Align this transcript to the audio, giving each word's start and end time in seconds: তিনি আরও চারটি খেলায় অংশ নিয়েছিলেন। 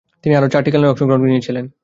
তিনি 0.23 0.33
আরও 0.35 0.47
চারটি 0.53 0.69
খেলায় 0.71 0.91
অংশ 0.91 1.01
নিয়েছিলেন। 1.23 1.65